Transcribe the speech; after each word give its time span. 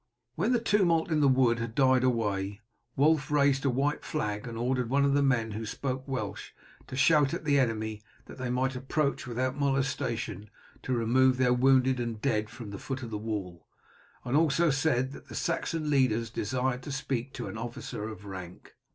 When 0.33 0.51
the 0.51 0.59
tumult 0.59 1.11
in 1.11 1.19
the 1.19 1.27
wood 1.27 1.59
had 1.59 1.75
died 1.75 2.03
away 2.03 2.59
Wulf 2.95 3.29
raised 3.29 3.65
a 3.65 3.69
white 3.69 4.03
flag, 4.03 4.47
and 4.47 4.57
ordered 4.57 4.89
one 4.89 5.05
of 5.05 5.13
the 5.13 5.21
men 5.21 5.51
who 5.51 5.63
spoke 5.63 6.07
Welsh 6.07 6.53
to 6.87 6.95
shout 6.95 7.29
to 7.29 7.37
the 7.37 7.59
enemy 7.59 8.01
that 8.25 8.39
they 8.39 8.49
might 8.49 8.75
approach 8.75 9.27
without 9.27 9.59
molestation 9.59 10.49
and 10.83 10.95
remove 10.97 11.37
their 11.37 11.53
wounded 11.53 11.99
and 11.99 12.19
dead 12.19 12.49
from 12.49 12.71
the 12.71 12.79
foot 12.79 13.03
of 13.03 13.11
the 13.11 13.17
wall, 13.19 13.67
and 14.25 14.35
also 14.35 14.71
said 14.71 15.11
that 15.11 15.27
the 15.27 15.35
Saxon 15.35 15.91
leaders 15.91 16.31
desired 16.31 16.81
to 16.81 16.91
speak 16.91 17.31
to 17.33 17.45
an 17.45 17.59
officer 17.59 18.09
of 18.09 18.25
rank. 18.25 18.73